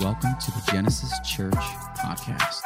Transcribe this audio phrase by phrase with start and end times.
[0.00, 2.62] Welcome to the Genesis Church podcast.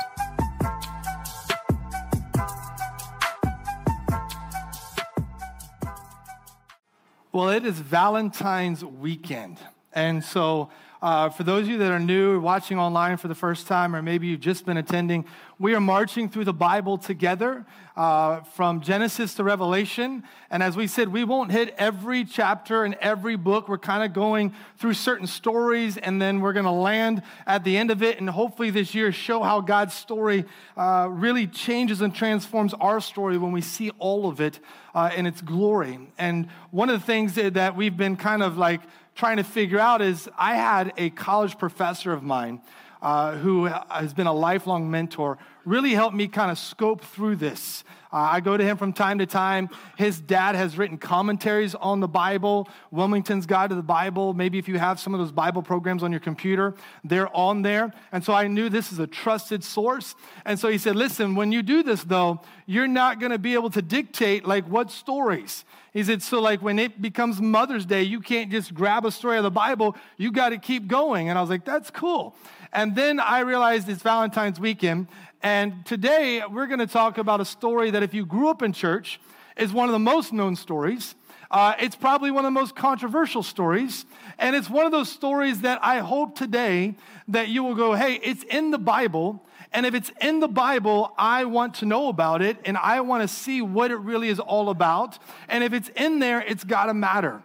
[7.33, 9.59] Well, it is Valentine's weekend.
[9.93, 10.71] And so,
[11.05, 14.01] uh, for those of you that are new, watching online for the first time, or
[14.01, 15.27] maybe you've just been attending,
[15.59, 20.25] we are marching through the Bible together uh, from Genesis to Revelation.
[20.51, 23.69] And as we said, we won't hit every chapter and every book.
[23.69, 27.77] We're kind of going through certain stories, and then we're going to land at the
[27.77, 28.19] end of it.
[28.19, 33.37] And hopefully, this year, show how God's story uh, really changes and transforms our story
[33.37, 34.59] when we see all of it
[34.95, 35.99] uh, in its glory.
[36.17, 38.81] And one of the things that we've been kind of like
[39.15, 42.61] trying to figure out is I had a college professor of mine
[43.05, 45.37] uh, who has been a lifelong mentor,
[45.67, 47.85] really helped me kind of scope through this.
[48.11, 49.69] Uh, I go to him from time to time.
[49.99, 54.33] His dad has written commentaries on the Bible, Willmington's Guide to the Bible.
[54.33, 57.93] Maybe if you have some of those Bible programs on your computer, they're on there.
[58.11, 60.15] And so I knew this is a trusted source.
[60.47, 63.53] And so he said, Listen, when you do this, though, you're not going to be
[63.53, 65.65] able to dictate like what stories.
[65.95, 69.39] He said, so like when it becomes Mother's Day, you can't just grab a story
[69.39, 71.31] of the Bible, you got to keep going.
[71.31, 72.35] And I was like, that's cool.
[72.73, 75.07] And then I realized it's Valentine's weekend.
[75.43, 78.73] And today we're going to talk about a story that if you grew up in
[78.73, 79.21] church,
[79.57, 81.15] is one of the most known stories.
[81.51, 84.05] Uh, it's probably one of the most controversial stories.
[84.39, 86.97] And it's one of those stories that I hope today
[87.29, 89.47] that you will go, hey, it's in the Bible.
[89.75, 93.29] And if it's in the Bible, I want to know about it and I want
[93.29, 95.19] to see what it really is all about.
[95.49, 97.43] And if it's in there, it's got to matter.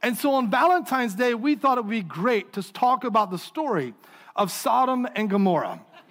[0.00, 3.38] And so on Valentine's Day, we thought it would be great to talk about the
[3.38, 3.94] story
[4.36, 5.80] of Sodom and Gomorrah.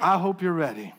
[0.00, 0.94] I hope you're ready.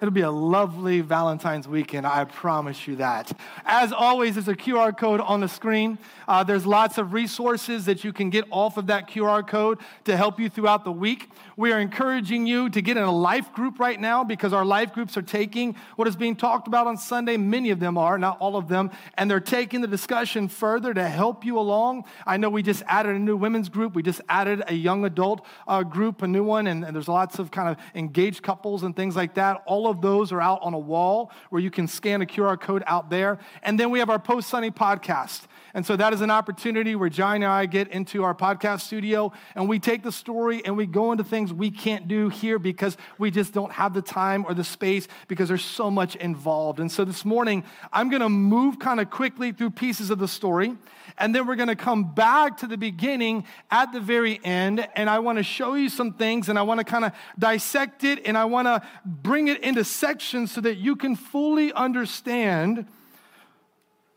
[0.00, 3.32] It'll be a lovely Valentine's weekend, I promise you that.
[3.64, 5.98] As always, there's a QR code on the screen.
[6.28, 10.16] Uh, there's lots of resources that you can get off of that QR code to
[10.16, 11.28] help you throughout the week.
[11.58, 14.92] We are encouraging you to get in a life group right now because our life
[14.92, 17.36] groups are taking what is being talked about on Sunday.
[17.36, 21.08] Many of them are, not all of them, and they're taking the discussion further to
[21.08, 22.04] help you along.
[22.24, 25.44] I know we just added a new women's group, we just added a young adult
[25.66, 28.94] uh, group, a new one, and, and there's lots of kind of engaged couples and
[28.94, 29.60] things like that.
[29.66, 32.84] All of those are out on a wall where you can scan a QR code
[32.86, 33.40] out there.
[33.64, 35.48] And then we have our Post Sunday podcast.
[35.74, 39.32] And so that is an opportunity where John and I get into our podcast studio
[39.54, 42.96] and we take the story and we go into things we can't do here because
[43.18, 46.80] we just don't have the time or the space because there's so much involved.
[46.80, 50.28] And so this morning, I'm going to move kind of quickly through pieces of the
[50.28, 50.76] story.
[51.16, 54.86] And then we're going to come back to the beginning at the very end.
[54.94, 58.04] And I want to show you some things and I want to kind of dissect
[58.04, 62.86] it and I want to bring it into sections so that you can fully understand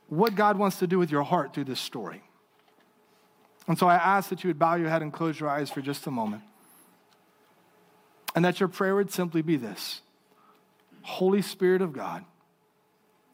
[0.08, 2.22] what God wants to do with your heart through this story.
[3.68, 5.82] And so I ask that you would bow your head and close your eyes for
[5.82, 6.44] just a moment.
[8.34, 10.02] And that your prayer would simply be this
[11.04, 12.24] Holy Spirit of God,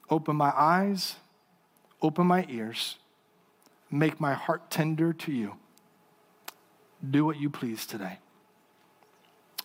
[0.09, 1.18] open my eyes,
[2.02, 2.97] open my ears,
[3.91, 5.56] make my heart tender to you.
[7.07, 8.19] Do what you please today.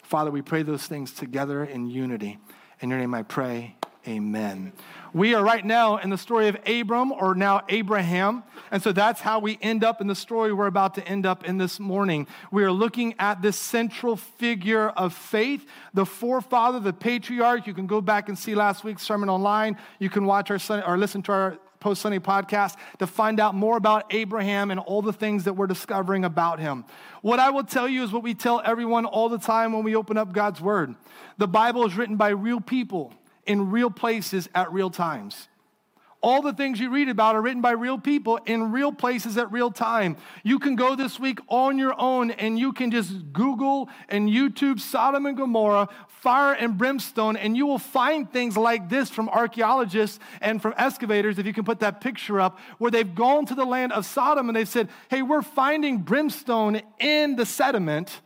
[0.03, 2.39] Father, we pray those things together in unity.
[2.81, 3.77] In your name I pray.
[4.09, 4.73] Amen.
[5.13, 8.43] We are right now in the story of Abram, or now Abraham.
[8.73, 11.45] And so that's how we end up in the story we're about to end up
[11.45, 12.27] in this morning.
[12.51, 15.65] We are looking at this central figure of faith,
[15.95, 17.69] the forefather, the patriarch.
[17.69, 19.77] You can go back and see last week's sermon online.
[20.01, 23.55] You can watch our son, or listen to our Post Sunday podcast to find out
[23.55, 26.85] more about Abraham and all the things that we're discovering about him.
[27.23, 29.95] What I will tell you is what we tell everyone all the time when we
[29.95, 30.95] open up God's Word.
[31.39, 33.13] The Bible is written by real people
[33.47, 35.49] in real places at real times.
[36.23, 39.51] All the things you read about are written by real people in real places at
[39.51, 40.17] real time.
[40.45, 44.79] You can go this week on your own and you can just Google and YouTube
[44.79, 50.21] Sodom and Gomorrah, fire and brimstone, and you will find things like this from archaeologists
[50.41, 53.65] and from excavators, if you can put that picture up, where they've gone to the
[53.65, 58.21] land of Sodom and they've said, hey, we're finding brimstone in the sediment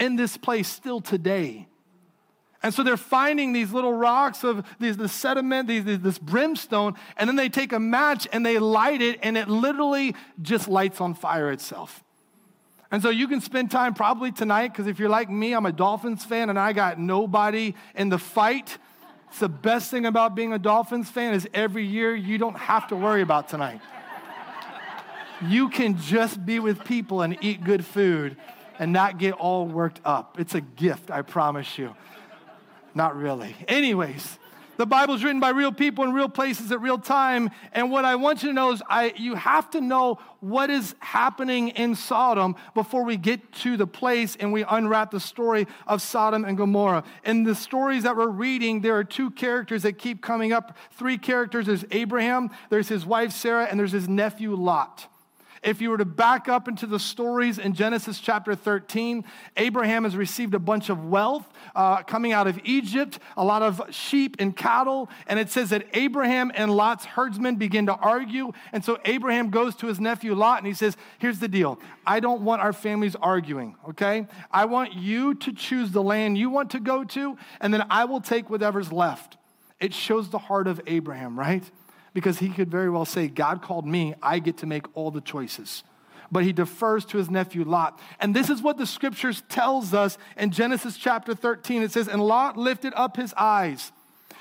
[0.00, 1.68] in this place still today.
[2.62, 7.28] And so they're finding these little rocks of these, the sediment, these, this brimstone, and
[7.28, 11.14] then they take a match and they light it, and it literally just lights on
[11.14, 12.04] fire itself.
[12.92, 15.72] And so you can spend time probably tonight, because if you're like me, I'm a
[15.72, 18.78] Dolphins fan and I got nobody in the fight.
[19.30, 22.88] It's the best thing about being a Dolphins fan is every year you don't have
[22.88, 23.80] to worry about tonight.
[25.48, 28.36] You can just be with people and eat good food
[28.78, 30.38] and not get all worked up.
[30.38, 31.96] It's a gift, I promise you.
[32.94, 33.56] Not really.
[33.68, 34.38] Anyways,
[34.78, 37.50] The Bible's written by real people in real places at real time.
[37.72, 40.94] And what I want you to know is I, you have to know what is
[40.98, 46.00] happening in Sodom before we get to the place and we unwrap the story of
[46.02, 47.04] Sodom and Gomorrah.
[47.24, 50.76] In the stories that we're reading, there are two characters that keep coming up.
[50.92, 55.06] Three characters there's Abraham, there's his wife Sarah, and there's his nephew Lot.
[55.62, 59.24] If you were to back up into the stories in Genesis chapter 13,
[59.56, 63.80] Abraham has received a bunch of wealth uh, coming out of Egypt, a lot of
[63.90, 65.08] sheep and cattle.
[65.28, 68.50] And it says that Abraham and Lot's herdsmen begin to argue.
[68.72, 71.78] And so Abraham goes to his nephew Lot and he says, Here's the deal.
[72.04, 74.26] I don't want our families arguing, okay?
[74.50, 78.06] I want you to choose the land you want to go to, and then I
[78.06, 79.36] will take whatever's left.
[79.78, 81.64] It shows the heart of Abraham, right?
[82.14, 85.20] Because he could very well say, God called me, I get to make all the
[85.20, 85.82] choices.
[86.30, 88.00] But he defers to his nephew Lot.
[88.18, 91.82] And this is what the scriptures tells us in Genesis chapter 13.
[91.82, 93.92] It says, And Lot lifted up his eyes.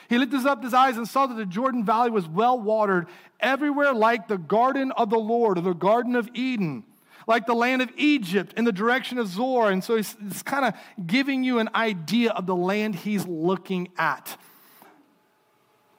[0.08, 3.08] He lifted up his eyes and saw that the Jordan Valley was well watered,
[3.40, 6.84] everywhere like the garden of the Lord or the garden of Eden
[7.28, 9.72] like the land of Egypt in the direction of Zoar.
[9.72, 10.74] And so he's, he's kind of
[11.06, 14.38] giving you an idea of the land he's looking at.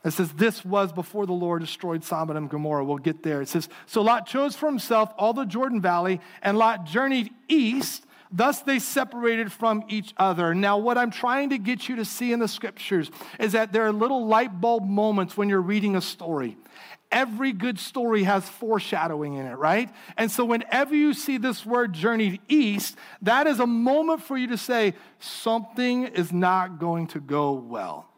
[0.05, 2.85] It says, This was before the Lord destroyed Sodom and Gomorrah.
[2.85, 3.41] We'll get there.
[3.41, 8.05] It says, So Lot chose for himself all the Jordan Valley, and Lot journeyed east.
[8.35, 10.55] Thus they separated from each other.
[10.55, 13.85] Now, what I'm trying to get you to see in the scriptures is that there
[13.85, 16.57] are little light bulb moments when you're reading a story.
[17.11, 19.91] Every good story has foreshadowing in it, right?
[20.17, 24.47] And so, whenever you see this word journeyed east, that is a moment for you
[24.47, 28.09] to say, something is not going to go well.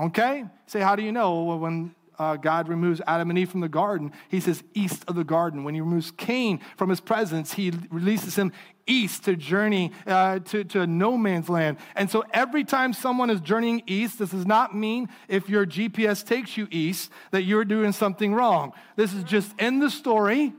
[0.00, 0.44] Okay?
[0.66, 1.44] Say, how do you know?
[1.44, 5.14] Well, when uh, God removes Adam and Eve from the garden, he says east of
[5.14, 5.64] the garden.
[5.64, 8.52] When he removes Cain from his presence, he releases him
[8.86, 11.78] east to journey uh, to, to no man's land.
[11.94, 16.26] And so every time someone is journeying east, this does not mean if your GPS
[16.26, 18.72] takes you east that you're doing something wrong.
[18.96, 20.52] This is just in the story.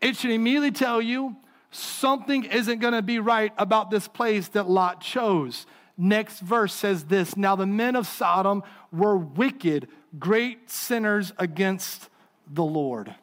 [0.00, 1.36] It should immediately tell you
[1.70, 5.66] something isn't going to be right about this place that Lot chose
[6.02, 9.88] next verse says this Now the men of Sodom were wicked,
[10.18, 12.08] great sinners against
[12.46, 13.14] the Lord.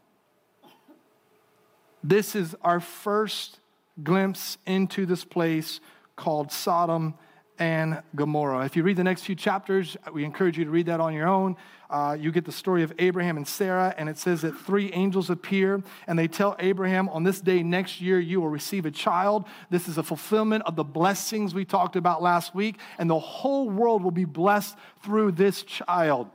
[2.03, 3.59] This is our first
[4.01, 5.79] glimpse into this place
[6.15, 7.15] called Sodom
[7.59, 8.65] and Gomorrah.
[8.65, 11.27] If you read the next few chapters, we encourage you to read that on your
[11.27, 11.57] own.
[11.89, 15.29] Uh, you get the story of Abraham and Sarah, and it says that three angels
[15.29, 19.45] appear and they tell Abraham, On this day next year, you will receive a child.
[19.69, 23.69] This is a fulfillment of the blessings we talked about last week, and the whole
[23.69, 26.29] world will be blessed through this child.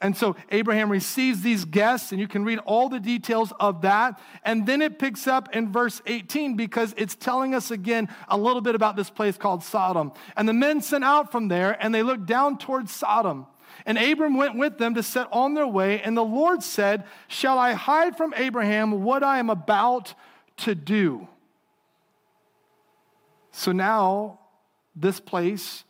[0.00, 4.20] And so Abraham receives these guests, and you can read all the details of that.
[4.44, 8.60] And then it picks up in verse 18 because it's telling us again a little
[8.60, 10.12] bit about this place called Sodom.
[10.36, 13.46] And the men sent out from there, and they looked down towards Sodom.
[13.86, 16.00] And Abram went with them to set on their way.
[16.00, 20.14] And the Lord said, Shall I hide from Abraham what I am about
[20.58, 21.28] to do?
[23.52, 24.40] So now,
[24.96, 25.84] this place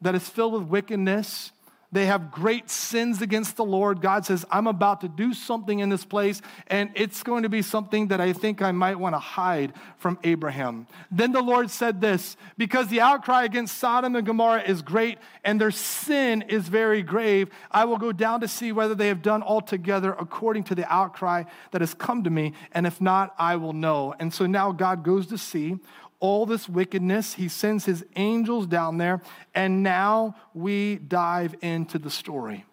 [0.00, 1.52] that is filled with wickedness,
[1.92, 4.00] they have great sins against the Lord.
[4.00, 7.62] God says, I'm about to do something in this place, and it's going to be
[7.62, 10.86] something that I think I might want to hide from Abraham.
[11.10, 15.60] Then the Lord said this because the outcry against Sodom and Gomorrah is great, and
[15.60, 19.42] their sin is very grave, I will go down to see whether they have done
[19.42, 23.72] altogether according to the outcry that has come to me, and if not, I will
[23.72, 24.14] know.
[24.18, 25.78] And so now God goes to see
[26.20, 27.34] all this wickedness.
[27.34, 29.20] He sends his angels down there,
[29.54, 32.64] and now we dive into the story.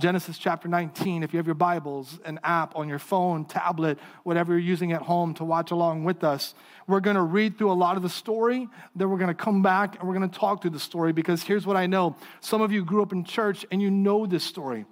[0.00, 4.52] Genesis chapter 19, if you have your Bibles, an app on your phone, tablet, whatever
[4.52, 6.54] you're using at home to watch along with us,
[6.86, 8.66] we're going to read through a lot of the story.
[8.96, 11.42] Then we're going to come back and we're going to talk through the story because
[11.42, 12.16] here's what I know.
[12.40, 14.86] Some of you grew up in church and you know this story,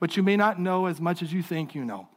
[0.00, 2.08] but you may not know as much as you think you know.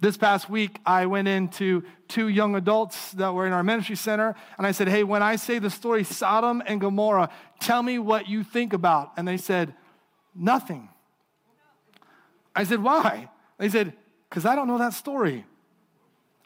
[0.00, 4.34] This past week, I went into two young adults that were in our ministry center,
[4.56, 7.28] and I said, Hey, when I say the story Sodom and Gomorrah,
[7.60, 9.12] tell me what you think about.
[9.18, 9.74] And they said,
[10.34, 10.88] Nothing.
[12.56, 13.28] I said, Why?
[13.58, 13.92] They said,
[14.28, 15.44] Because I don't know that story.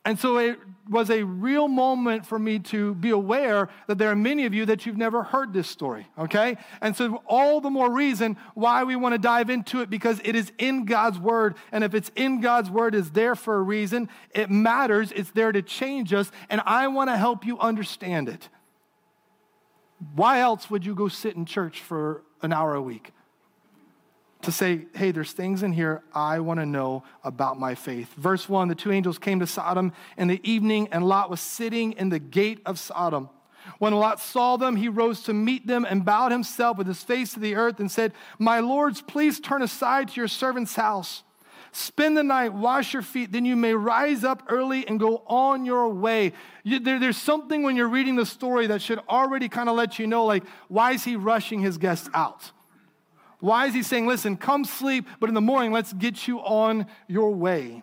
[0.05, 0.59] And so it
[0.89, 4.67] was a real moment for me to be aware that there are many of you
[4.67, 6.59] that you've never heard this story, okay?
[6.83, 10.37] And so all the more reason why we want to dive into it because it
[10.37, 11.57] is in God's word.
[11.73, 14.11] And if it's in God's word, it's there for a reason.
[14.35, 15.11] It matters.
[15.13, 16.31] It's there to change us.
[16.51, 18.51] And I want to help you understand it.
[20.15, 23.13] Why else would you go sit in church for an hour a week?
[24.45, 28.13] To say, hey, there's things in here I want to know about my faith.
[28.15, 31.93] Verse 1 the two angels came to Sodom in the evening, and Lot was sitting
[31.93, 33.29] in the gate of Sodom.
[33.79, 37.33] When Lot saw them, he rose to meet them and bowed himself with his face
[37.35, 41.23] to the earth and said, My lords, please turn aside to your servant's house.
[41.73, 45.65] Spend the night, wash your feet, then you may rise up early and go on
[45.65, 46.33] your way.
[46.63, 49.99] You, there, there's something when you're reading the story that should already kind of let
[49.99, 52.53] you know, like, why is he rushing his guests out?
[53.45, 56.87] Why is he saying, listen, come sleep, but in the morning, let's get you on
[57.09, 57.83] your way?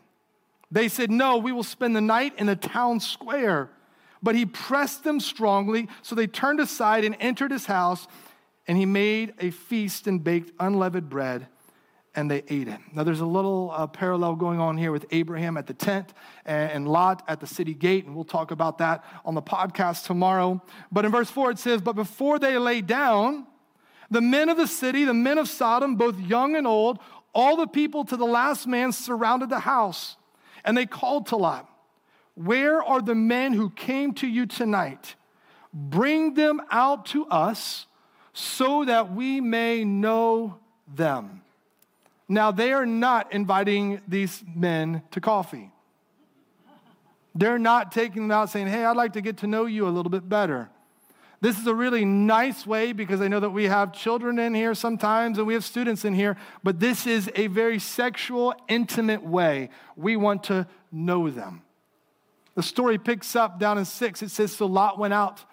[0.71, 3.69] They said, no, we will spend the night in the town square.
[4.23, 8.07] But he pressed them strongly, so they turned aside and entered his house,
[8.67, 11.45] and he made a feast and baked unleavened bread
[12.15, 12.79] and they ate it.
[12.91, 16.11] Now, there's a little uh, parallel going on here with Abraham at the tent
[16.43, 20.61] and, Lot at the city gate, and we'll talk about that on the podcast tomorrow.
[20.91, 23.47] But in verse 4, it says, But before they lay down,
[24.11, 26.99] the men of the city, the men of Sodom, both young and old,
[27.33, 30.17] all the people to the last man surrounded the house.
[30.65, 31.67] And they called to Lot,
[32.35, 35.15] Where are the men who came to you tonight?
[35.73, 37.87] Bring them out to us
[38.33, 40.59] so that we may know
[40.93, 41.41] them.
[42.27, 45.71] Now, they are not inviting these men to coffee.
[47.33, 49.89] They're not taking them out saying, Hey, I'd like to get to know you a
[49.89, 50.69] little bit better.
[51.41, 54.75] This is a really nice way because I know that we have children in here
[54.75, 59.69] sometimes and we have students in here, but this is a very sexual, intimate way.
[59.95, 61.63] We want to know them.
[62.53, 64.21] The story picks up down in six.
[64.21, 65.43] It says, So Lot went out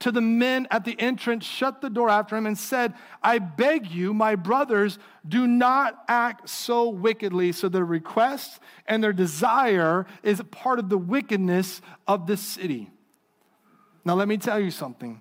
[0.00, 3.86] to the men at the entrance, shut the door after him, and said, I beg
[3.86, 7.52] you, my brothers, do not act so wickedly.
[7.52, 12.90] So their request and their desire is part of the wickedness of this city.
[14.04, 15.20] Now, let me tell you something.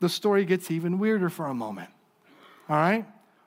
[0.00, 1.90] The story gets even weirder for a moment.
[2.68, 3.06] All right?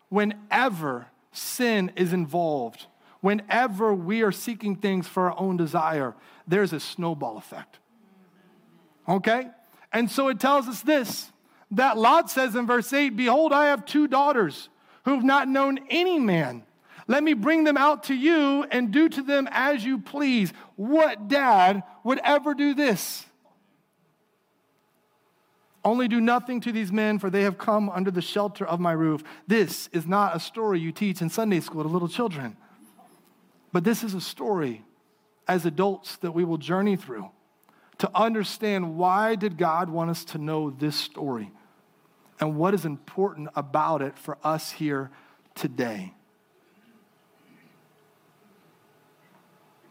[0.10, 2.88] Whenever sin is involved,
[3.22, 6.16] whenever we are seeking things for our own desire,
[6.48, 7.80] there's a snowball effect.
[9.08, 9.48] Okay?
[9.92, 11.32] And so it tells us this
[11.72, 14.70] that Lot says in verse 8, Behold, I have two daughters
[15.06, 16.64] who have not known any man.
[17.08, 20.54] Let me bring them out to you and do to them as you please.
[20.76, 23.26] What dad would ever do this?
[25.90, 28.92] Only do nothing to these men, for they have come under the shelter of my
[28.92, 29.24] roof.
[29.48, 32.56] This is not a story you teach in Sunday school to little children,
[33.72, 34.86] but this is a story
[35.48, 37.32] as adults that we will journey through
[37.98, 41.50] to understand why did God want us to know this story
[42.40, 45.10] and what is important about it for us here
[45.56, 46.14] today.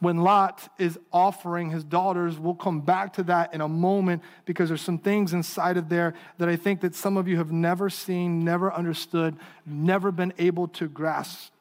[0.00, 4.68] When Lot is offering his daughters, we'll come back to that in a moment because
[4.68, 7.90] there's some things inside of there that I think that some of you have never
[7.90, 9.36] seen, never understood,
[9.66, 11.52] never been able to grasp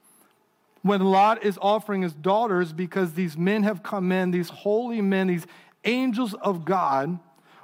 [0.87, 5.27] when Lot is offering his daughters because these men have come in, these holy men,
[5.27, 5.45] these
[5.83, 7.19] angels of God,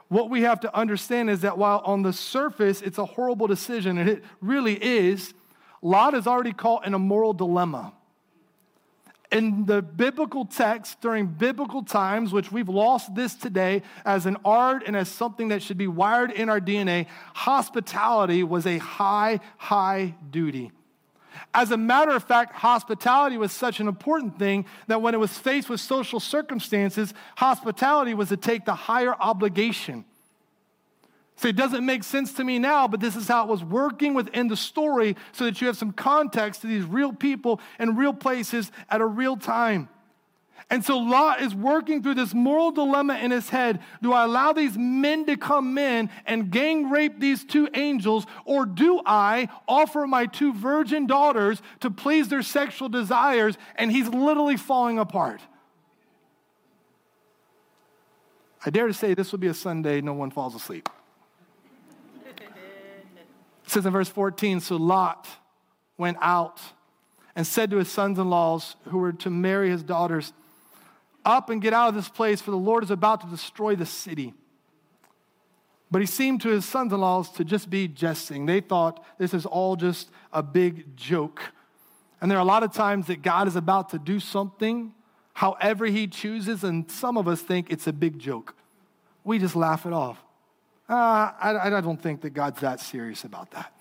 [0.10, 3.98] what we have to understand is that while on the surface it's a horrible decision,
[3.98, 5.34] and it really is,
[5.82, 7.94] Lot is already caught in a moral dilemma.
[9.34, 14.84] In the biblical text during biblical times, which we've lost this today as an art
[14.86, 20.14] and as something that should be wired in our DNA, hospitality was a high, high
[20.30, 20.72] duty.
[21.52, 25.36] As a matter of fact, hospitality was such an important thing that when it was
[25.36, 30.06] faced with social circumstances, hospitality was to take the higher obligation.
[31.36, 34.14] So it doesn't make sense to me now, but this is how it was working
[34.14, 38.14] within the story so that you have some context to these real people and real
[38.14, 39.90] places at a real time.
[40.70, 43.82] And so Lot is working through this moral dilemma in his head.
[44.02, 48.66] Do I allow these men to come in and gang rape these two angels, or
[48.66, 53.58] do I offer my two virgin daughters to please their sexual desires?
[53.76, 55.42] And he's literally falling apart.
[58.66, 60.90] I dare to say this will be a Sunday no one falls asleep.
[63.74, 65.28] Says in verse 14 So Lot
[65.98, 66.62] went out
[67.36, 70.32] and said to his sons in laws who were to marry his daughters,
[71.26, 73.88] up and get out of this place, for the Lord is about to destroy the
[73.88, 74.36] city.
[75.90, 78.46] But he seemed to his sons in laws to just be jesting.
[78.46, 81.42] They thought this is all just a big joke.
[82.22, 84.94] And there are a lot of times that God is about to do something
[85.34, 88.56] however he chooses, and some of us think it's a big joke.
[89.24, 90.24] We just laugh it off.
[90.90, 90.94] Uh,
[91.42, 93.74] I, I don't think that God's that serious about that.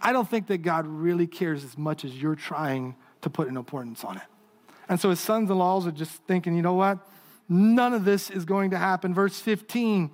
[0.00, 3.56] I don't think that God really cares as much as you're trying to put an
[3.56, 4.22] importance on it.
[4.88, 6.98] And so his sons in laws are just thinking, you know what?
[7.48, 9.14] None of this is going to happen.
[9.14, 10.10] Verse 15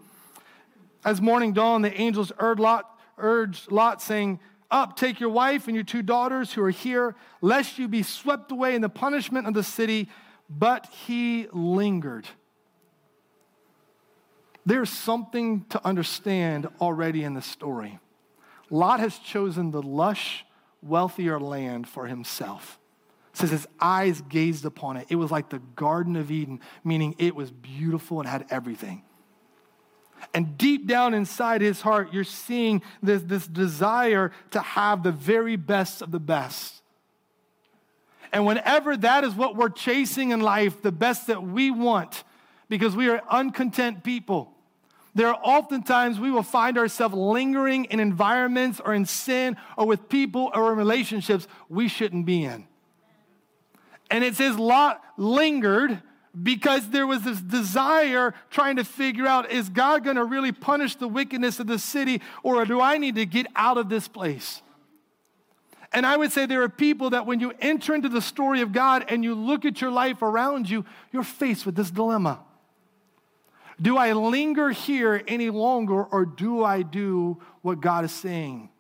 [1.05, 5.75] As morning dawned, the angels urged Lot, urged Lot saying, Up, take your wife and
[5.75, 9.55] your two daughters who are here, lest you be swept away in the punishment of
[9.55, 10.09] the city.
[10.51, 12.27] But he lingered.
[14.69, 17.99] There's something to understand already in the story.
[18.69, 20.45] Lot has chosen the lush,
[20.83, 22.79] wealthier land for himself.
[23.33, 25.07] It says his eyes gazed upon it.
[25.09, 29.05] It was like the Garden of Eden, meaning it was beautiful and had everything.
[30.35, 35.57] And deep down inside his heart, you're seeing this, this desire to have the very
[35.57, 36.83] best of the best.
[38.35, 42.23] And whenever that is what we're chasing in life, the best that we want,
[42.69, 44.57] because we are uncontent people,
[45.15, 50.09] there are oftentimes we will find ourselves lingering in environments or in sin or with
[50.09, 52.67] people or in relationships we shouldn't be in.
[54.11, 56.03] And it says Lot lingered
[56.41, 60.95] because there was this desire trying to figure out is God going to really punish
[60.97, 64.63] the wickedness of the city or do I need to get out of this place?
[65.93, 68.73] And I would say there are people that when you enter into the story of
[68.73, 72.41] God and you look at your life around you, you're faced with this dilemma.
[73.81, 78.71] Do I linger here any longer or do I do what God is saying?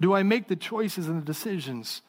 [0.00, 2.02] Do I make the choices and the decisions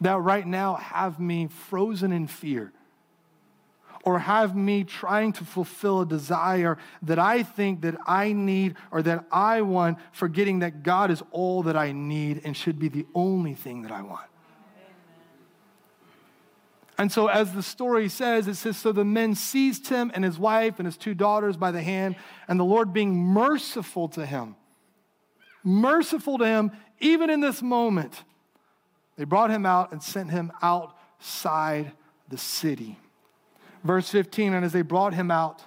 [0.00, 2.72] that right now have me frozen in fear?
[4.04, 9.02] Or have me trying to fulfill a desire that I think that I need or
[9.02, 13.06] that I want, forgetting that God is all that I need and should be the
[13.14, 14.28] only thing that I want.
[16.98, 20.36] And so, as the story says, it says, So the men seized him and his
[20.36, 22.16] wife and his two daughters by the hand,
[22.48, 24.56] and the Lord being merciful to him,
[25.62, 28.24] merciful to him, even in this moment,
[29.16, 31.92] they brought him out and sent him outside
[32.28, 32.98] the city.
[33.84, 35.62] Verse 15, and as they brought him out,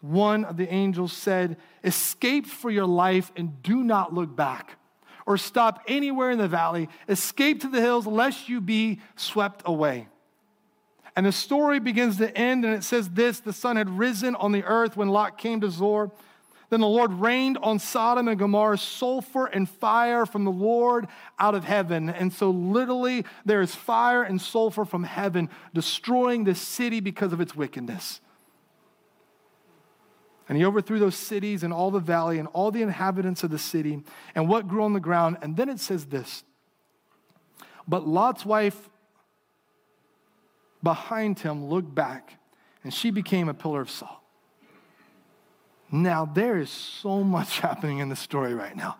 [0.00, 4.76] one of the angels said, Escape for your life and do not look back
[5.24, 6.88] or stop anywhere in the valley.
[7.08, 10.08] Escape to the hills, lest you be swept away.
[11.16, 14.52] And the story begins to end, and it says this the sun had risen on
[14.52, 16.10] the earth when Lot came to Zoar.
[16.70, 21.06] Then the Lord rained on Sodom and Gomorrah sulfur and fire from the Lord
[21.38, 22.08] out of heaven.
[22.08, 27.40] And so, literally, there is fire and sulfur from heaven destroying the city because of
[27.40, 28.20] its wickedness.
[30.48, 33.58] And he overthrew those cities and all the valley and all the inhabitants of the
[33.58, 34.02] city
[34.34, 35.38] and what grew on the ground.
[35.42, 36.44] And then it says this
[37.86, 38.90] But Lot's wife
[40.84, 42.34] behind him looked back,
[42.84, 44.20] and she became a pillar of salt.
[45.90, 48.96] Now, there is so much happening in this story right now.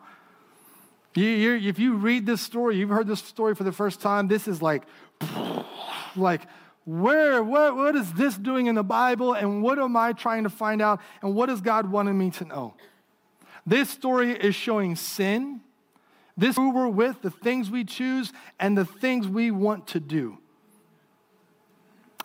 [1.14, 4.48] You, if you read this story, you've heard this story for the first time, this
[4.48, 4.82] is like,
[6.16, 6.42] like,
[6.84, 10.50] where, what, what is this doing in the Bible, and what am I trying to
[10.50, 12.74] find out, and what is God wanting me to know?
[13.64, 15.60] This story is showing sin,
[16.36, 20.38] this who we're with, the things we choose, and the things we want to do.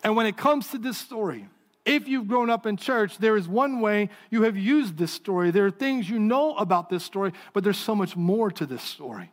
[0.02, 1.48] And when it comes to this story,
[1.84, 5.50] if you've grown up in church, there is one way you have used this story.
[5.50, 8.82] There are things you know about this story, but there's so much more to this
[8.82, 9.30] story.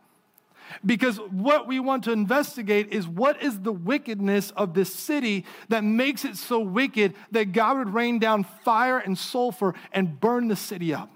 [0.86, 5.84] Because what we want to investigate is what is the wickedness of this city that
[5.84, 10.56] makes it so wicked that God would rain down fire and sulfur and burn the
[10.56, 11.10] city up?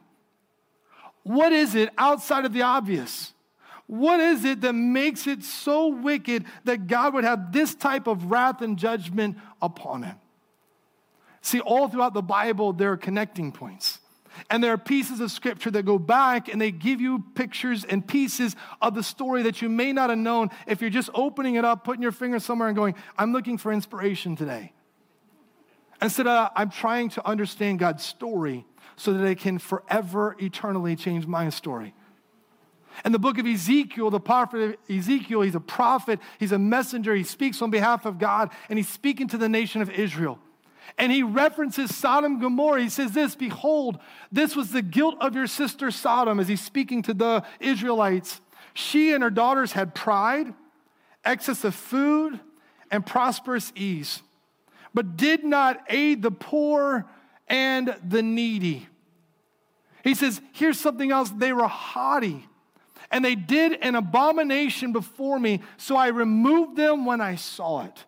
[1.23, 3.33] What is it outside of the obvious?
[3.91, 8.32] What is it that makes it so wicked that God would have this type of
[8.32, 10.15] wrath and judgment upon him?
[11.41, 13.99] See, all throughout the Bible, there are connecting points.
[14.49, 18.08] And there are pieces of scripture that go back and they give you pictures and
[18.08, 21.65] pieces of the story that you may not have known if you're just opening it
[21.65, 24.71] up, putting your finger somewhere and going, I'm looking for inspiration today.
[26.01, 31.27] Instead of, I'm trying to understand God's story so that it can forever, eternally change
[31.27, 31.93] my story.
[33.06, 37.23] In the book of Ezekiel, the prophet Ezekiel, he's a prophet, he's a messenger, he
[37.23, 40.39] speaks on behalf of God, and he's speaking to the nation of Israel.
[40.97, 42.82] And he references Sodom and Gomorrah.
[42.82, 43.99] He says this Behold,
[44.32, 48.41] this was the guilt of your sister Sodom, as he's speaking to the Israelites.
[48.73, 50.54] She and her daughters had pride,
[51.25, 52.39] excess of food,
[52.89, 54.21] and prosperous ease,
[54.93, 57.06] but did not aid the poor
[57.47, 58.88] and the needy.
[60.04, 61.30] He says, Here's something else.
[61.30, 62.47] They were haughty
[63.12, 68.06] and they did an abomination before me, so I removed them when I saw it.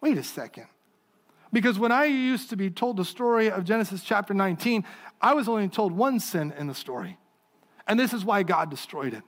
[0.00, 0.66] Wait a second.
[1.52, 4.84] Because when I used to be told the story of Genesis chapter 19,
[5.20, 7.18] I was only told one sin in the story.
[7.86, 9.22] And this is why God destroyed it.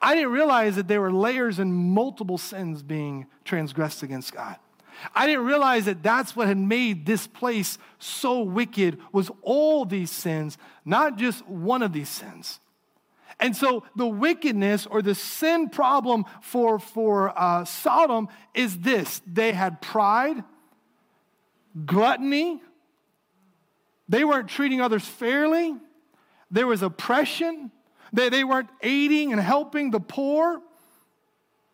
[0.00, 4.56] I didn't realize that there were layers and multiple sins being transgressed against God.
[5.14, 10.10] I didn't realize that that's what had made this place so wicked was all these
[10.10, 12.60] sins, not just one of these sins.
[13.38, 19.52] And so the wickedness or the sin problem for, for uh, Sodom is this they
[19.52, 20.42] had pride,
[21.84, 22.60] gluttony,
[24.08, 25.74] They weren't treating others fairly.
[26.50, 27.72] There was oppression.
[28.12, 30.62] They, they weren't aiding and helping the poor.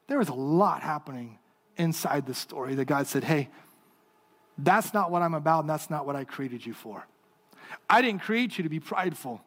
[0.08, 1.38] There was a lot happening
[1.76, 3.48] inside the story that God said, hey,
[4.58, 7.06] that's not what I'm about, and that's not what I created you for.
[7.88, 9.40] I didn't create you to be prideful.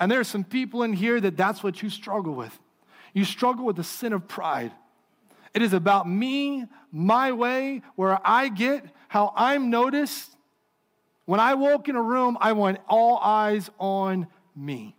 [0.00, 2.58] And there are some people in here that that's what you struggle with.
[3.12, 4.72] You struggle with the sin of pride.
[5.54, 10.30] It is about me, my way, where I get, how I'm noticed.
[11.26, 14.96] When I walk in a room, I want all eyes on me.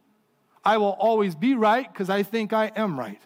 [0.64, 3.22] I will always be right because I think I am right.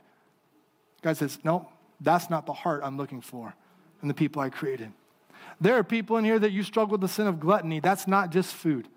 [1.02, 1.70] God says, no,
[2.02, 3.54] that's not the heart I'm looking for
[4.02, 4.92] in the people I created.
[5.60, 7.80] There are people in here that you struggle with the sin of gluttony.
[7.80, 8.88] That's not just food.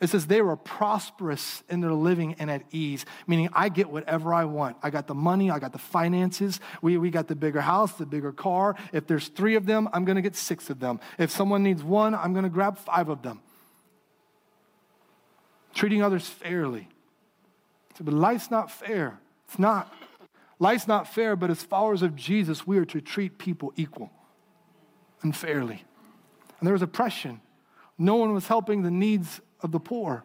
[0.00, 4.34] It says they were prosperous in their living and at ease, meaning I get whatever
[4.34, 4.76] I want.
[4.82, 8.06] I got the money, I got the finances, we, we got the bigger house, the
[8.06, 8.76] bigger car.
[8.92, 11.00] If there's three of them, I'm gonna get six of them.
[11.18, 13.40] If someone needs one, I'm gonna grab five of them.
[15.74, 16.88] Treating others fairly.
[18.00, 19.18] But life's not fair.
[19.48, 19.92] It's not.
[20.58, 24.10] Life's not fair, but as followers of Jesus, we are to treat people equal
[25.22, 25.84] and fairly.
[26.58, 27.40] And there was oppression.
[27.98, 30.24] No one was helping the needs of the poor.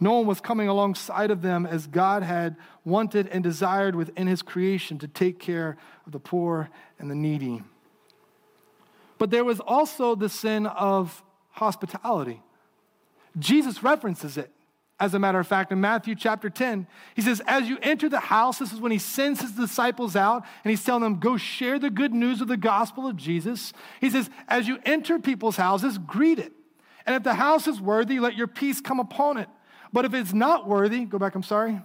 [0.00, 4.42] No one was coming alongside of them as God had wanted and desired within his
[4.42, 7.62] creation to take care of the poor and the needy.
[9.18, 12.42] But there was also the sin of hospitality.
[13.38, 14.50] Jesus references it.
[15.00, 18.20] As a matter of fact, in Matthew chapter 10, he says, As you enter the
[18.20, 21.78] house, this is when he sends his disciples out and he's telling them, Go share
[21.78, 23.72] the good news of the gospel of Jesus.
[24.00, 26.52] He says, As you enter people's houses, greet it.
[27.06, 29.48] And if the house is worthy, let your peace come upon it.
[29.92, 31.80] But if it's not worthy, go back, I'm sorry.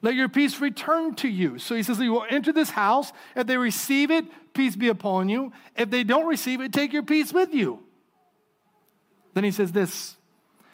[0.00, 1.58] Let your peace return to you.
[1.58, 3.12] So he says, You will enter this house.
[3.34, 5.52] If they receive it, peace be upon you.
[5.76, 7.80] If they don't receive it, take your peace with you.
[9.34, 10.17] Then he says this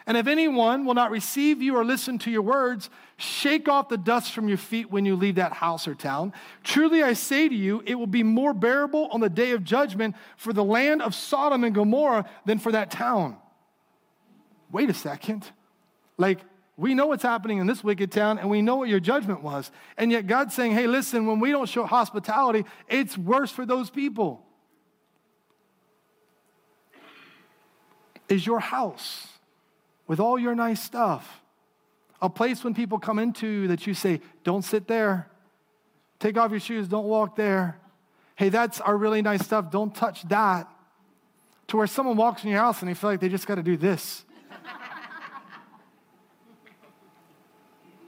[0.07, 3.97] and if anyone will not receive you or listen to your words, shake off the
[3.97, 6.35] dust from your feet when you leave that house or town.
[6.63, 10.15] Truly I say to you, it will be more bearable on the day of judgment
[10.37, 13.39] for the land of Sodom and Gomorrah than for that town.
[14.71, 15.51] Wait a second.
[16.19, 16.41] Like,
[16.77, 19.71] we know what's happening in this wicked town and we know what your judgment was.
[19.97, 23.89] And yet God's saying, hey, listen, when we don't show hospitality, it's worse for those
[23.89, 24.45] people.
[28.29, 29.34] Is your house
[30.07, 31.43] with all your nice stuff.
[32.21, 35.29] A place when people come into that you say, don't sit there.
[36.19, 37.79] Take off your shoes, don't walk there.
[38.37, 40.69] Hey, that's our really nice stuff, don't touch that.
[41.69, 43.63] To where someone walks in your house and they feel like they just got to
[43.63, 44.25] do this.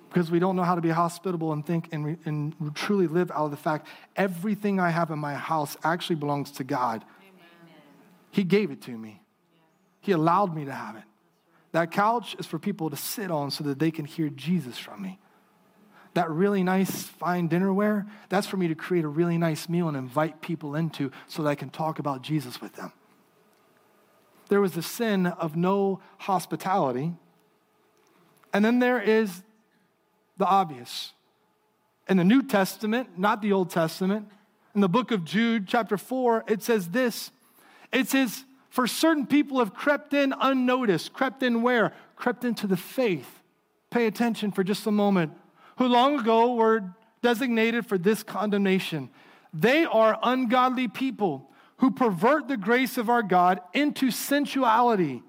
[0.09, 3.31] because we don't know how to be hospitable and think and, re, and, truly live
[3.31, 7.05] out of the fact everything I have in my house actually belongs to God.
[7.21, 7.45] Amen.
[8.31, 9.23] He gave it to me,
[10.01, 11.05] He allowed me to have it.
[11.77, 15.03] That couch is for people to sit on so that they can hear Jesus from
[15.03, 15.19] me.
[16.15, 19.95] That really nice, fine dinnerware, that's for me to create a really nice meal and
[19.95, 22.93] invite people into so that I can talk about Jesus with them.
[24.49, 27.13] There was the sin of no hospitality.
[28.55, 29.43] And then there is
[30.39, 31.13] the obvious.
[32.09, 34.29] In the New Testament, not the Old Testament,
[34.75, 37.33] in the book of Jude, chapter 4, it says this
[37.93, 41.15] it says, for certain people have crept in unnoticed.
[41.15, 41.95] Crept in where?
[42.15, 43.41] Crept into the faith.
[43.89, 45.33] Pay attention for just a moment.
[45.79, 46.83] Who long ago were
[47.23, 49.09] designated for this condemnation.
[49.55, 55.23] They are ungodly people who pervert the grace of our God into sensuality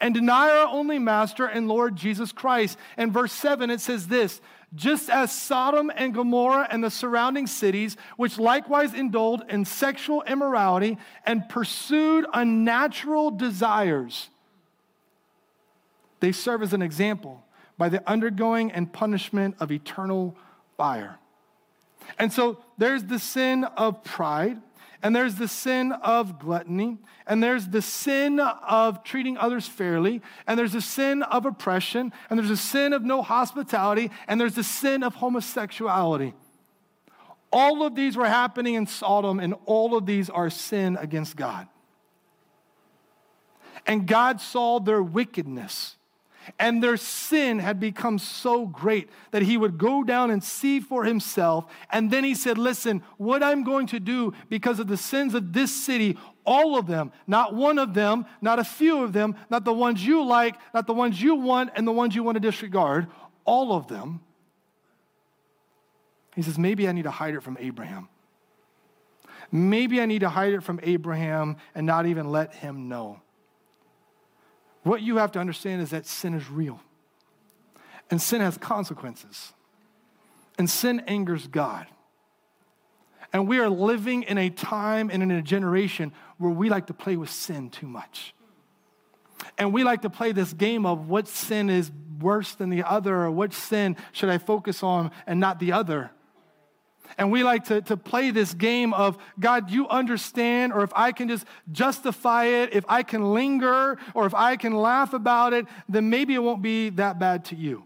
[0.00, 2.76] and deny our only master and Lord Jesus Christ.
[2.96, 4.40] And verse 7, it says this
[4.74, 10.96] just as Sodom and Gomorrah and the surrounding cities, which likewise indulged in sexual immorality
[11.24, 14.28] and pursued unnatural desires,
[16.20, 17.42] they serve as an example
[17.76, 20.36] by the undergoing and punishment of eternal
[20.76, 21.18] fire.
[22.18, 24.60] And so there's the sin of pride
[25.02, 30.58] and there's the sin of gluttony, and there's the sin of treating others fairly, and
[30.58, 34.64] there's the sin of oppression, and there's the sin of no hospitality, and there's the
[34.64, 36.34] sin of homosexuality.
[37.52, 41.66] All of these were happening in Sodom, and all of these are sin against God.
[43.86, 45.96] And God saw their wickedness
[46.58, 51.04] and their sin had become so great that he would go down and see for
[51.04, 51.66] himself.
[51.90, 55.52] And then he said, Listen, what I'm going to do because of the sins of
[55.52, 59.64] this city, all of them, not one of them, not a few of them, not
[59.64, 62.40] the ones you like, not the ones you want, and the ones you want to
[62.40, 63.06] disregard,
[63.44, 64.20] all of them.
[66.34, 68.08] He says, Maybe I need to hide it from Abraham.
[69.52, 73.20] Maybe I need to hide it from Abraham and not even let him know.
[74.82, 76.80] What you have to understand is that sin is real.
[78.10, 79.52] And sin has consequences.
[80.58, 81.86] And sin angers God.
[83.32, 86.94] And we are living in a time and in a generation where we like to
[86.94, 88.34] play with sin too much.
[89.56, 91.90] And we like to play this game of what sin is
[92.20, 96.10] worse than the other, or which sin should I focus on and not the other.
[97.18, 101.12] And we like to, to play this game of, God, you understand, or if I
[101.12, 105.66] can just justify it, if I can linger, or if I can laugh about it,
[105.88, 107.84] then maybe it won't be that bad to you.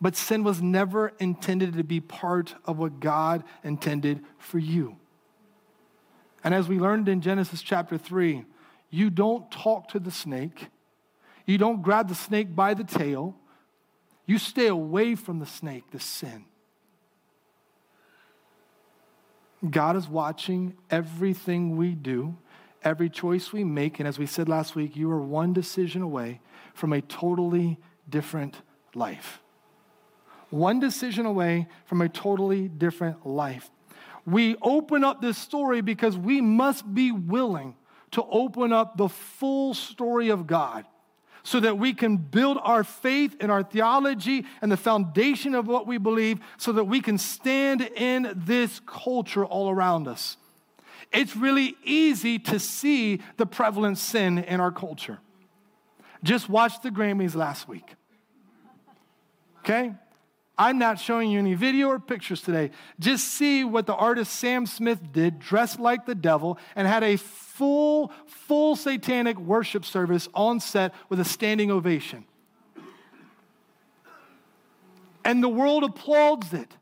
[0.00, 4.96] But sin was never intended to be part of what God intended for you.
[6.42, 8.44] And as we learned in Genesis chapter 3,
[8.90, 10.68] you don't talk to the snake,
[11.46, 13.34] you don't grab the snake by the tail,
[14.26, 16.44] you stay away from the snake, the sin.
[19.70, 22.36] God is watching everything we do,
[22.82, 23.98] every choice we make.
[23.98, 26.40] And as we said last week, you are one decision away
[26.74, 28.60] from a totally different
[28.94, 29.40] life.
[30.50, 33.70] One decision away from a totally different life.
[34.26, 37.76] We open up this story because we must be willing
[38.12, 40.84] to open up the full story of God
[41.44, 45.86] so that we can build our faith and our theology and the foundation of what
[45.86, 50.38] we believe so that we can stand in this culture all around us.
[51.12, 55.18] It's really easy to see the prevalent sin in our culture.
[56.24, 57.94] Just watch the Grammys last week.
[59.60, 59.92] Okay?
[60.56, 62.70] I'm not showing you any video or pictures today.
[63.00, 67.16] Just see what the artist Sam Smith did, dressed like the devil, and had a
[67.16, 72.24] full, full satanic worship service on set with a standing ovation.
[75.24, 76.76] And the world applauds it,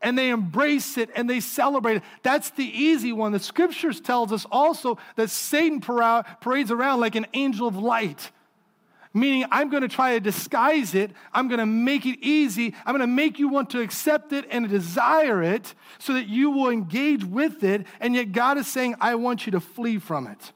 [0.00, 2.02] and they embrace it, and they celebrate it.
[2.22, 3.32] That's the easy one.
[3.32, 8.30] The scriptures tells us also that Satan parades around like an angel of light
[9.16, 11.10] meaning I'm going to try to disguise it.
[11.32, 12.74] I'm going to make it easy.
[12.84, 16.50] I'm going to make you want to accept it and desire it so that you
[16.50, 17.86] will engage with it.
[17.98, 20.52] And yet, God is saying, I want you to flee from it.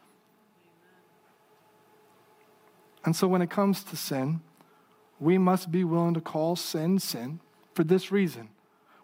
[3.05, 4.42] And so, when it comes to sin,
[5.18, 7.40] we must be willing to call sin sin
[7.75, 8.51] for this reason.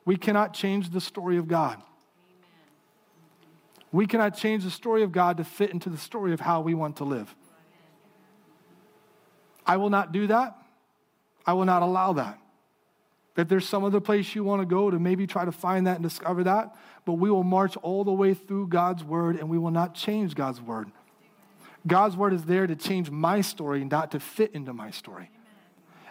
[0.05, 1.83] We cannot change the story of God.
[3.91, 6.75] We cannot change the story of God to fit into the story of how we
[6.75, 7.35] want to live.
[9.67, 10.57] I will not do that.
[11.45, 12.39] I will not allow that.
[13.37, 15.97] If there's some other place you want to go to maybe try to find that
[15.97, 16.75] and discover that,
[17.05, 20.35] but we will march all the way through God's word and we will not change
[20.35, 20.91] God's word.
[21.87, 25.31] God's word is there to change my story, not to fit into my story.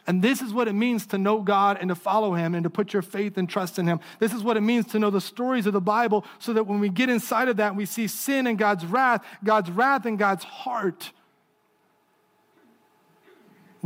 [0.07, 2.69] And this is what it means to know God and to follow Him and to
[2.69, 3.99] put your faith and trust in Him.
[4.19, 6.79] This is what it means to know the stories of the Bible so that when
[6.79, 10.19] we get inside of that and we see sin and God's wrath, God's wrath and
[10.19, 11.11] God's heart,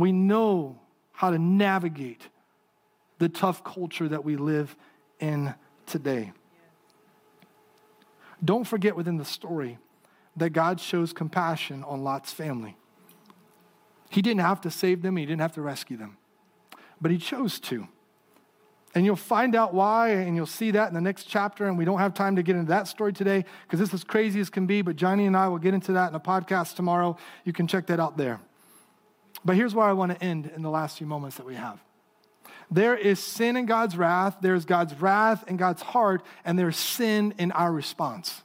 [0.00, 0.78] we know
[1.12, 2.28] how to navigate
[3.18, 4.74] the tough culture that we live
[5.18, 5.54] in
[5.86, 6.32] today.
[8.42, 9.78] Don't forget within the story
[10.36, 12.76] that God shows compassion on Lot's family.
[14.08, 16.16] He didn't have to save them, he didn't have to rescue them,
[17.00, 17.86] but he chose to.
[18.94, 21.66] And you'll find out why, and you'll see that in the next chapter.
[21.66, 24.40] And we don't have time to get into that story today because this is crazy
[24.40, 27.16] as can be, but Johnny and I will get into that in a podcast tomorrow.
[27.44, 28.40] You can check that out there.
[29.44, 31.80] But here's where I want to end in the last few moments that we have.
[32.70, 37.34] There is sin in God's wrath, there's God's wrath in God's heart, and there's sin
[37.38, 38.42] in our response.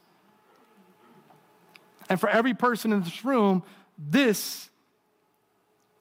[2.08, 3.62] And for every person in this room,
[3.98, 4.68] this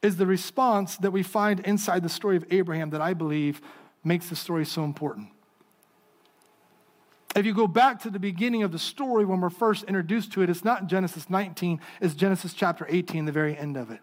[0.02, 3.62] is the response that we find inside the story of Abraham that I believe
[4.04, 5.30] makes the story so important.
[7.36, 10.42] If you go back to the beginning of the story when we're first introduced to
[10.42, 14.00] it, it's not Genesis 19, it's Genesis chapter 18, the very end of it.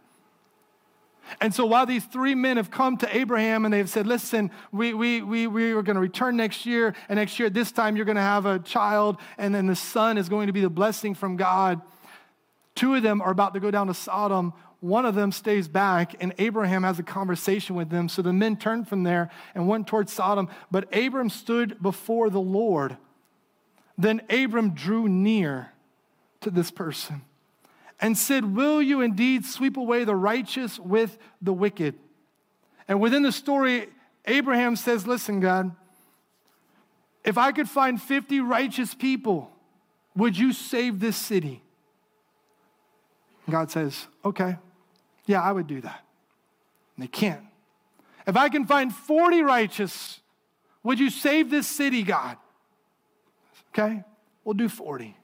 [1.41, 4.93] And so while these three men have come to Abraham and they've said, listen, we,
[4.95, 8.05] we, we, we are going to return next year, and next year, this time, you're
[8.05, 11.15] going to have a child, and then the son is going to be the blessing
[11.15, 11.81] from God.
[12.75, 14.53] Two of them are about to go down to Sodom.
[14.81, 18.09] One of them stays back, and Abraham has a conversation with them.
[18.09, 20.49] So the men turned from there and went towards Sodom.
[20.71, 22.97] But Abram stood before the Lord.
[23.97, 25.73] Then Abram drew near
[26.41, 27.23] to this person
[28.03, 31.95] and said, Will you indeed sweep away the righteous with the wicked?
[32.88, 33.88] And within the story,
[34.27, 35.75] Abraham says, Listen, God,
[37.25, 39.51] if I could find 50 righteous people,
[40.17, 41.62] would you save this city?
[43.49, 44.57] God says, Okay,
[45.25, 46.05] yeah, I would do that.
[46.97, 47.45] And they can't.
[48.27, 50.21] If I can find 40 righteous,
[50.83, 52.37] would you save this city, God?
[53.71, 54.03] Okay,
[54.45, 55.17] we'll do 40,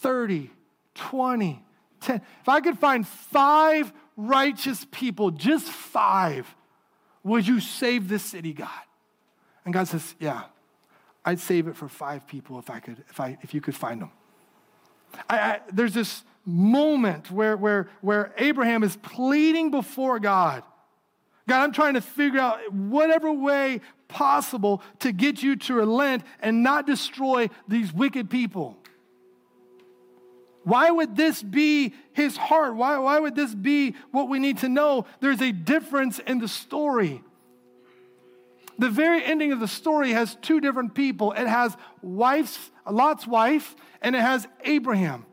[0.00, 0.50] 30,
[0.94, 1.64] 20,
[2.02, 6.54] ten, if I could find five righteous people, just five,
[7.22, 8.68] would you save this city, God?
[9.64, 10.44] And God says, Yeah,
[11.24, 14.00] I'd save it for five people if I could, if I if you could find
[14.00, 14.10] them.
[15.28, 20.62] I, I, there's this moment where, where, where Abraham is pleading before God.
[21.48, 26.62] God, I'm trying to figure out whatever way possible to get you to relent and
[26.62, 28.76] not destroy these wicked people.
[30.64, 32.76] Why would this be his heart?
[32.76, 35.06] Why, why would this be what we need to know?
[35.20, 37.22] There's a difference in the story.
[38.78, 41.32] The very ending of the story has two different people.
[41.32, 45.26] It has wife's, Lot's wife, and it has Abraham.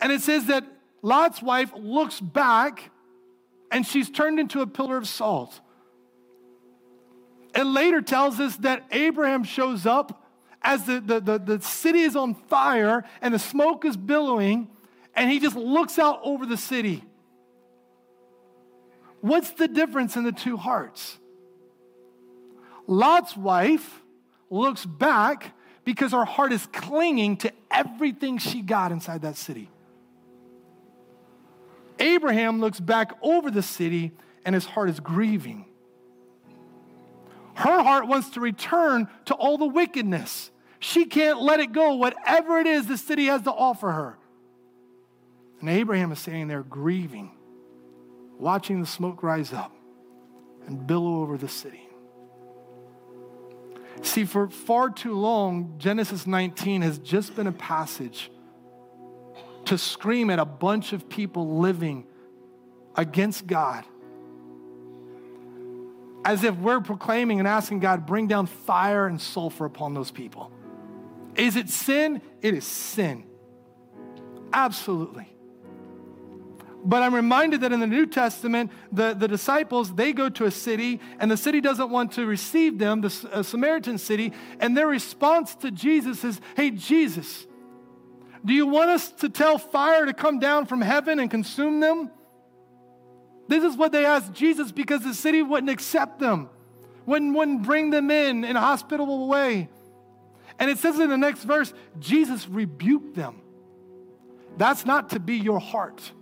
[0.00, 0.64] And it says that
[1.02, 2.90] Lot's wife looks back
[3.70, 5.60] and she's turned into a pillar of salt.
[7.54, 10.25] It later tells us that Abraham shows up
[10.66, 14.68] as the, the, the, the, city is on fire and the smoke is billowing,
[15.14, 17.04] and he just looks out over the city.
[19.20, 21.18] What's the difference in the two hearts?
[22.88, 24.02] Lot's wife
[24.50, 29.70] looks back because her heart is clinging to everything she got inside that city.
[32.00, 34.10] Abraham looks back over the city
[34.44, 35.64] and his heart is grieving.
[37.54, 40.50] Her heart wants to return to all the wickedness.
[40.78, 44.18] She can't let it go, whatever it is the city has to offer her.
[45.60, 47.32] And Abraham is standing there grieving,
[48.38, 49.72] watching the smoke rise up
[50.66, 51.88] and billow over the city.
[54.02, 58.30] See, for far too long, Genesis 19 has just been a passage
[59.64, 62.06] to scream at a bunch of people living
[62.94, 63.84] against God.
[66.24, 70.52] As if we're proclaiming and asking God, bring down fire and sulfur upon those people.
[71.36, 72.22] Is it sin?
[72.42, 73.24] It is sin.
[74.52, 75.32] Absolutely.
[76.84, 80.52] But I'm reminded that in the New Testament, the, the disciples, they go to a
[80.52, 84.86] city, and the city doesn't want to receive them, the uh, Samaritan city, and their
[84.86, 87.46] response to Jesus is, Hey, Jesus,
[88.44, 92.10] do you want us to tell fire to come down from heaven and consume them?
[93.48, 96.48] This is what they asked Jesus because the city wouldn't accept them,
[97.04, 99.68] wouldn't, wouldn't bring them in in a hospitable way.
[100.58, 103.42] And it says in the next verse, Jesus rebuked them.
[104.56, 106.12] That's not to be your heart.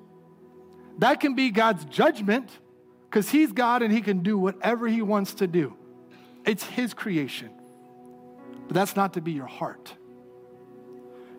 [0.99, 2.51] That can be God's judgment
[3.09, 5.77] because He's God and He can do whatever He wants to do.
[6.45, 7.51] It's His creation.
[8.67, 9.95] But that's not to be your heart.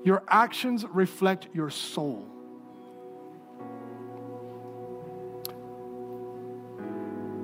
[0.04, 2.28] Your actions reflect your soul.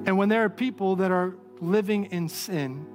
[0.05, 2.85] And when there are people that are living in sin,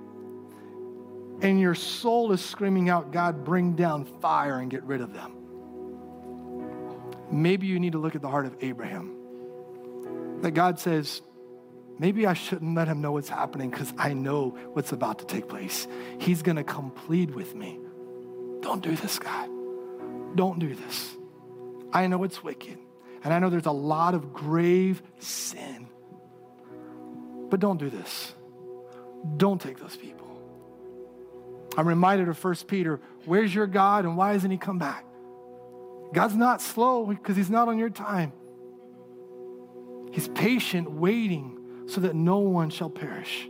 [1.43, 5.33] and your soul is screaming out, God, bring down fire and get rid of them.
[7.31, 9.13] Maybe you need to look at the heart of Abraham.
[10.43, 11.23] That God says,
[11.99, 15.49] maybe I shouldn't let him know what's happening because I know what's about to take
[15.49, 15.87] place.
[16.19, 17.79] He's going to come plead with me.
[18.61, 19.49] Don't do this, God.
[20.37, 21.15] Don't do this.
[21.93, 22.79] I know it's wicked.
[23.25, 25.89] And I know there's a lot of grave sin.
[27.51, 28.35] But don't do this.
[29.37, 30.26] Don't take those people.
[31.77, 33.01] I'm reminded of 1 Peter.
[33.25, 35.05] Where's your God and why hasn't he come back?
[36.13, 38.33] God's not slow because he's not on your time.
[40.13, 43.49] He's patient, waiting so that no one shall perish.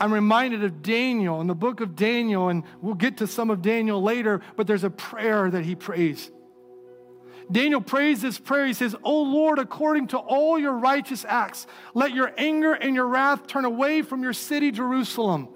[0.00, 3.62] I'm reminded of Daniel in the book of Daniel, and we'll get to some of
[3.62, 6.30] Daniel later, but there's a prayer that he prays.
[7.50, 8.66] Daniel prays this prayer.
[8.66, 13.06] He says, O Lord, according to all your righteous acts, let your anger and your
[13.06, 15.48] wrath turn away from your city, Jerusalem,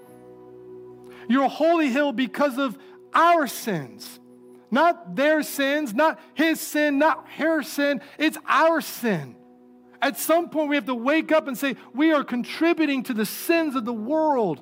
[1.27, 2.77] your holy hill, because of
[3.13, 4.19] our sins
[4.71, 8.01] not their sins, not his sin, not her sin.
[8.17, 9.35] It's our sin.
[10.01, 13.25] At some point, we have to wake up and say, we are contributing to the
[13.25, 14.61] sins of the world.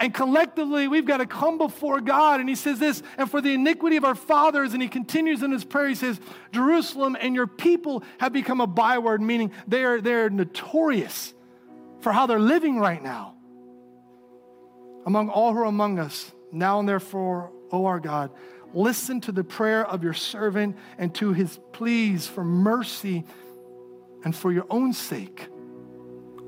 [0.00, 2.40] And collectively, we've got to come before God.
[2.40, 5.52] And he says this, and for the iniquity of our fathers, and he continues in
[5.52, 6.18] his prayer, he says,
[6.52, 11.34] Jerusalem and your people have become a byword, meaning they are, they are notorious
[12.00, 13.34] for how they're living right now.
[15.06, 18.30] Among all who are among us, now and therefore, O our God,
[18.72, 23.24] Listen to the prayer of your servant and to his pleas for mercy
[24.24, 25.48] and for your own sake.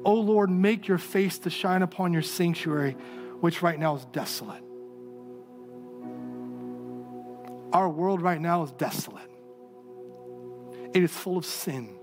[0.04, 2.92] O Lord, make your face to shine upon your sanctuary,
[3.40, 4.62] which right now is desolate.
[7.72, 9.30] Our world right now is desolate,
[10.94, 11.98] it is full of sin.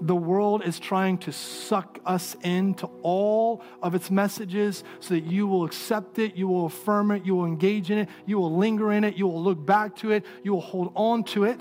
[0.00, 5.46] The world is trying to suck us into all of its messages so that you
[5.46, 8.92] will accept it, you will affirm it, you will engage in it, you will linger
[8.92, 11.60] in it, you will look back to it, you will hold on to it.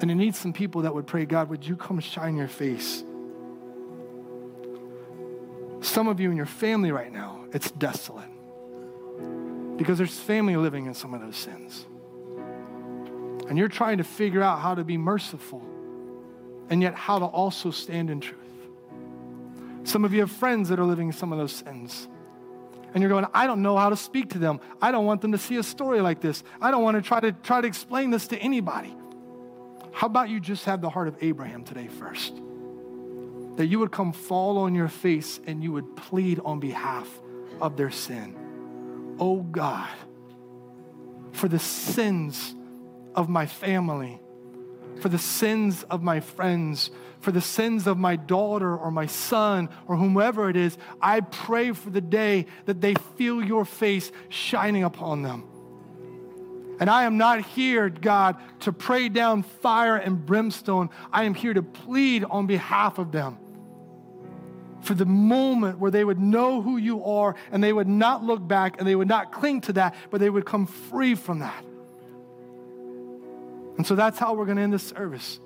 [0.00, 3.04] And it needs some people that would pray, God, would you come shine your face?
[5.82, 8.28] Some of you in your family right now, it's desolate
[9.76, 11.86] because there's family living in some of those sins.
[13.50, 15.60] And you're trying to figure out how to be merciful
[16.70, 18.38] and yet how to also stand in truth.
[19.82, 22.06] Some of you have friends that are living some of those sins.
[22.94, 24.60] And you're going, I don't know how to speak to them.
[24.80, 26.44] I don't want them to see a story like this.
[26.60, 28.94] I don't want to try to try to explain this to anybody.
[29.90, 32.40] How about you just have the heart of Abraham today first?
[33.56, 37.08] That you would come fall on your face and you would plead on behalf
[37.60, 39.16] of their sin.
[39.18, 39.90] Oh God,
[41.32, 42.54] for the sins
[43.14, 44.20] of my family,
[45.00, 46.90] for the sins of my friends,
[47.20, 51.72] for the sins of my daughter or my son or whomever it is, I pray
[51.72, 55.44] for the day that they feel your face shining upon them.
[56.80, 60.88] And I am not here, God, to pray down fire and brimstone.
[61.12, 63.38] I am here to plead on behalf of them
[64.82, 68.46] for the moment where they would know who you are and they would not look
[68.46, 71.64] back and they would not cling to that, but they would come free from that.
[73.80, 75.40] And so that's how we're going to end this service.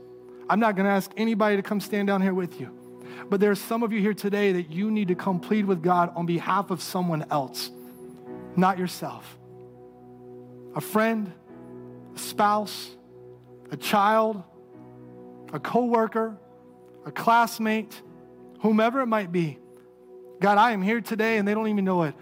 [0.50, 2.68] I'm not going to ask anybody to come stand down here with you.
[3.30, 5.84] But there are some of you here today that you need to come plead with
[5.84, 7.70] God on behalf of someone else,
[8.56, 9.38] not yourself.
[10.74, 11.30] A friend,
[12.16, 12.96] a spouse,
[13.70, 14.42] a child,
[15.52, 16.36] a coworker,
[17.06, 18.02] a classmate,
[18.62, 19.60] whomever it might be.
[20.40, 22.16] God, I am here today and they don't even know it.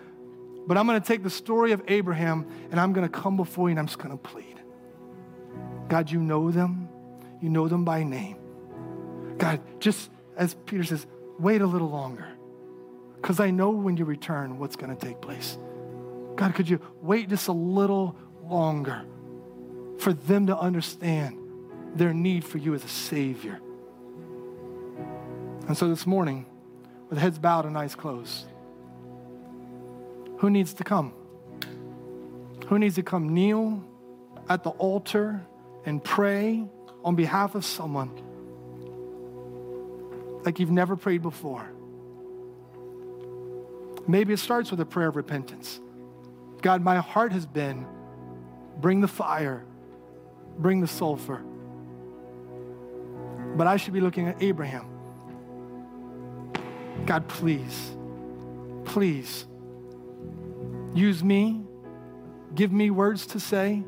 [0.67, 3.69] But I'm going to take the story of Abraham and I'm going to come before
[3.69, 4.52] you and I'm just going to plead.
[5.93, 6.89] God, you know them.
[7.43, 8.39] You know them by name.
[9.37, 11.07] God, just as Peter says,
[11.39, 12.27] wait a little longer
[13.17, 15.59] because I know when you return what's going to take place.
[16.35, 19.05] God, could you wait just a little longer
[19.99, 21.39] for them to understand
[21.95, 23.61] their need for you as a Savior?
[25.69, 26.47] And so this morning,
[27.11, 28.47] with heads bowed and eyes closed,
[30.39, 31.13] who needs to come?
[32.69, 33.85] Who needs to come kneel
[34.49, 35.47] at the altar
[35.85, 36.65] and pray
[37.05, 38.11] on behalf of someone
[40.45, 41.71] like you've never prayed before.
[44.07, 45.81] Maybe it starts with a prayer of repentance.
[46.61, 47.87] God, my heart has been
[48.81, 49.65] bring the fire,
[50.59, 51.43] bring the sulfur.
[53.57, 54.87] But I should be looking at Abraham.
[57.07, 57.97] God, please,
[58.85, 59.47] please
[60.95, 61.63] use me,
[62.55, 63.83] give me words to say,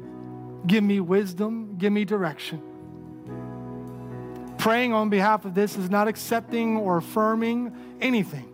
[0.67, 2.63] Give me wisdom, give me direction.
[4.59, 8.51] Praying on behalf of this is not accepting or affirming anything.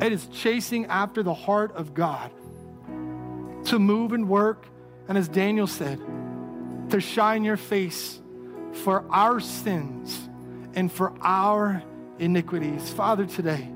[0.00, 2.30] It is chasing after the heart of God
[3.66, 4.66] to move and work,
[5.08, 6.00] and as Daniel said,
[6.90, 8.20] to shine your face
[8.72, 10.28] for our sins
[10.74, 11.82] and for our
[12.18, 12.90] iniquities.
[12.90, 13.68] Father, today,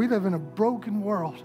[0.00, 1.42] We live in a broken world.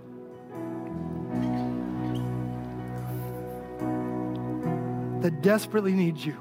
[5.25, 6.37] That desperately needs you.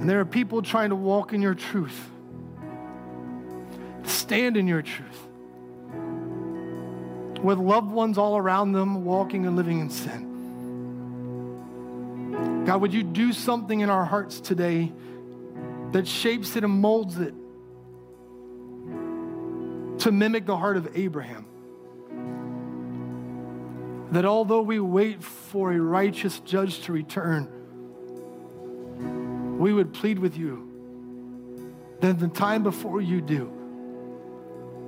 [0.00, 2.08] And there are people trying to walk in your truth,
[4.04, 5.28] stand in your truth,
[7.42, 10.30] with loved ones all around them walking and living in sin.
[12.64, 14.90] God, would you do something in our hearts today
[15.92, 17.34] that shapes it and molds it
[19.98, 21.44] to mimic the heart of Abraham.
[24.12, 27.48] That although we wait for a righteous judge to return,
[29.58, 30.70] we would plead with you
[32.00, 33.50] that the time before you do,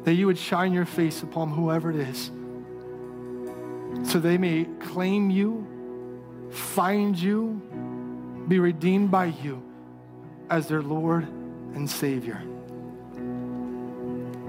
[0.05, 2.31] that you would shine your face upon whoever it is,
[4.05, 5.67] so they may claim you,
[6.51, 7.61] find you,
[8.49, 9.63] be redeemed by you
[10.51, 11.25] as their Lord
[11.75, 12.43] and Savior.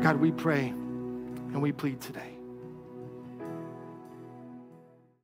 [0.01, 2.37] God, we pray and we plead today.